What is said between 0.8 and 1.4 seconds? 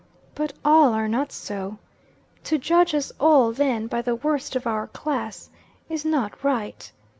are not